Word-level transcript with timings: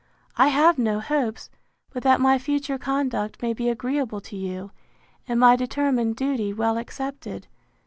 I 0.35 0.47
have 0.47 0.79
no 0.79 0.99
hopes, 0.99 1.51
but 1.91 2.01
that 2.01 2.19
my 2.19 2.39
future 2.39 2.79
conduct 2.79 3.39
may 3.43 3.53
be 3.53 3.69
agreeable 3.69 4.19
to 4.21 4.35
you, 4.35 4.71
and 5.27 5.39
my 5.39 5.55
determined 5.55 6.15
duty 6.15 6.53
well 6.53 6.79
accepted. 6.79 7.45